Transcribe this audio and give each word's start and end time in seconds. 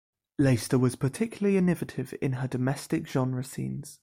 Leyster 0.39 0.79
was 0.79 0.95
particularly 0.95 1.57
innovative 1.57 2.11
in 2.23 2.31
her 2.33 2.47
domestic 2.47 3.05
genre 3.07 3.43
scenes. 3.43 3.99